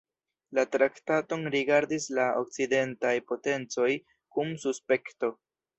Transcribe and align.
La 0.59 0.63
traktaton 0.75 1.43
rigardis 1.55 2.09
la 2.21 2.27
okcidentaj 2.41 3.15
potencoj 3.33 3.91
kun 4.37 4.55
suspekto. 4.67 5.33